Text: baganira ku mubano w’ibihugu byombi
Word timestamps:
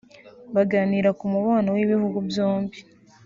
baganira 0.55 1.09
ku 1.17 1.25
mubano 1.33 1.69
w’ibihugu 1.77 2.17
byombi 2.29 2.77